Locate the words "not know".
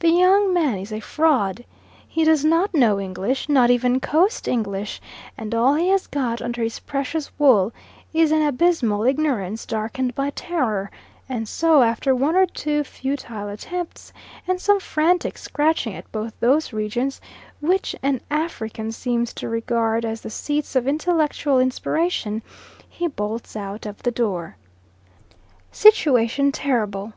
2.44-3.00